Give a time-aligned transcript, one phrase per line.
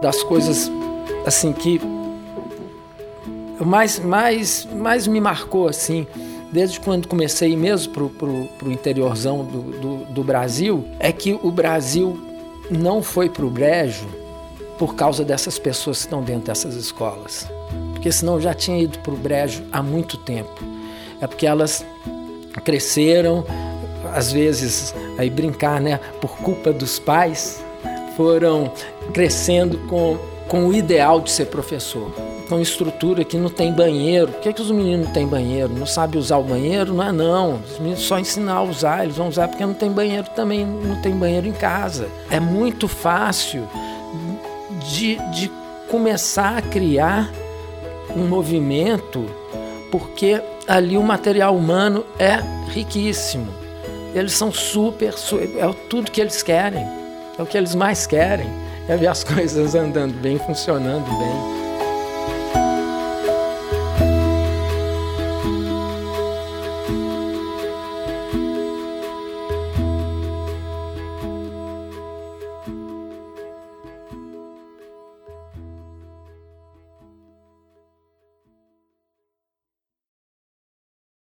[0.00, 0.70] das coisas
[1.26, 1.80] assim que
[3.64, 6.06] mais, mais, mais me marcou assim,
[6.52, 8.24] desde quando comecei mesmo para
[8.66, 12.18] o interiorzão do, do, do Brasil, é que o Brasil
[12.70, 14.06] não foi para o brejo
[14.78, 17.48] por causa dessas pessoas que estão dentro dessas escolas.
[17.92, 20.62] Porque senão já tinha ido para o brejo há muito tempo.
[21.20, 21.84] É porque elas
[22.64, 23.44] cresceram,
[24.14, 27.62] às vezes, aí brincar, né, por culpa dos pais,
[28.18, 28.72] foram
[29.14, 30.18] crescendo com,
[30.48, 32.12] com o ideal de ser professor
[32.48, 34.32] com estrutura que não tem banheiro.
[34.32, 35.68] Por que, que os meninos não têm banheiro?
[35.68, 36.94] Não sabem usar o banheiro?
[36.94, 37.56] Não é não.
[37.56, 40.96] Os meninos só ensinar a usar, eles vão usar porque não tem banheiro também, não
[41.02, 42.08] tem banheiro em casa.
[42.30, 43.68] É muito fácil
[44.90, 45.50] de, de
[45.90, 47.30] começar a criar
[48.16, 49.26] um movimento
[49.90, 53.48] porque ali o material humano é riquíssimo.
[54.14, 55.12] Eles são super,
[55.58, 56.86] é tudo que eles querem,
[57.38, 58.48] é o que eles mais querem,
[58.88, 61.57] é ver as coisas andando bem, funcionando bem.